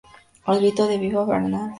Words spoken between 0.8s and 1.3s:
de ¡Viva